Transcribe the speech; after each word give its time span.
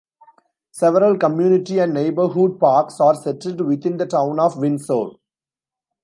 Several 0.71 1.15
community 1.15 1.77
and 1.77 1.93
neighborhood 1.93 2.59
parks 2.59 2.99
are 2.99 3.13
settled 3.13 3.61
within 3.61 3.97
the 3.97 4.07
Town 4.07 4.39
of 4.39 4.57
Windsor. 4.57 5.09